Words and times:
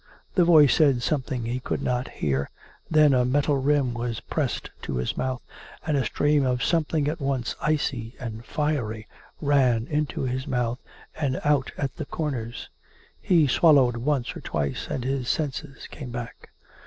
The 0.33 0.45
voice 0.45 0.73
said 0.73 1.03
something 1.03 1.45
he 1.45 1.59
could 1.59 1.83
not 1.83 2.07
hear. 2.07 2.49
Then 2.89 3.13
a 3.13 3.23
metal 3.23 3.57
rim 3.57 3.93
was 3.93 4.19
pressed 4.19 4.71
to 4.81 4.95
his 4.95 5.15
mouth; 5.15 5.43
and 5.85 5.95
a 5.95 6.05
stream 6.05 6.43
of 6.43 6.63
something 6.63 7.07
at 7.07 7.19
once 7.21 7.55
icy 7.61 8.15
and 8.19 8.43
fiery 8.43 9.05
ran 9.41 9.85
into 9.85 10.23
his 10.23 10.47
mouth 10.47 10.79
and 11.15 11.39
out 11.45 11.71
at 11.77 11.97
the 11.97 12.05
corners. 12.05 12.67
He 13.21 13.45
swallowed 13.45 13.95
once 13.97 14.35
or 14.35 14.41
twice; 14.41 14.87
and 14.89 15.03
his 15.03 15.29
senses 15.29 15.85
came 15.85 16.09
back. 16.09 16.49